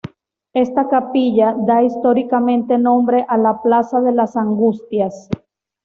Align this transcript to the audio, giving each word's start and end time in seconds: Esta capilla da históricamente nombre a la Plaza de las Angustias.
Esta 0.53 0.87
capilla 0.89 1.53
da 1.55 1.81
históricamente 1.83 2.75
nombre 2.79 3.23
a 3.29 3.37
la 3.37 3.61
Plaza 3.61 4.01
de 4.01 4.11
las 4.11 4.35
Angustias. 4.35 5.29